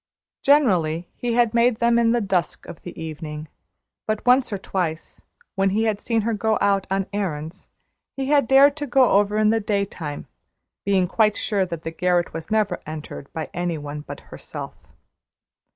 Generally 0.41 1.07
he 1.15 1.33
had 1.33 1.53
made 1.53 1.77
them 1.77 1.99
in 1.99 2.09
the 2.09 2.21
dusk 2.21 2.65
of 2.65 2.81
the 2.81 2.99
evening; 2.99 3.47
but 4.07 4.25
once 4.25 4.51
or 4.51 4.57
twice, 4.57 5.21
when 5.53 5.69
he 5.69 5.83
had 5.83 6.01
seen 6.01 6.21
her 6.21 6.33
go 6.33 6.57
out 6.59 6.87
on 6.89 7.05
errands, 7.13 7.69
he 8.17 8.25
had 8.25 8.47
dared 8.47 8.75
to 8.77 8.87
go 8.87 9.11
over 9.11 9.37
in 9.37 9.51
the 9.51 9.59
daytime, 9.59 10.25
being 10.85 11.07
quite 11.07 11.37
sure 11.37 11.67
that 11.67 11.83
the 11.83 11.91
garret 11.91 12.33
was 12.33 12.49
never 12.49 12.81
entered 12.87 13.31
by 13.31 13.51
any 13.53 13.77
one 13.77 14.01
but 14.01 14.21
herself. 14.31 14.73